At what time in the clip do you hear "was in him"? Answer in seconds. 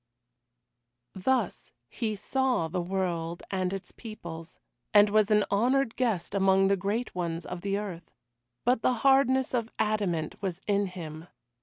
10.41-11.27